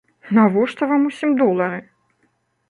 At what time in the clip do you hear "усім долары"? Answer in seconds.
1.09-1.79